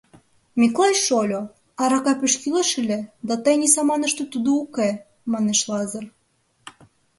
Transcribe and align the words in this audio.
—Миклай 0.59 0.93
шольо, 1.05 1.41
арака 1.83 2.13
пеш 2.19 2.33
кӱлеш 2.41 2.69
ыле 2.81 2.99
да 3.27 3.33
тений 3.43 3.71
саманыште 3.75 4.23
тудо 4.33 4.49
уке,— 4.63 4.89
манеш 5.31 5.59
Лазыр. 5.69 6.05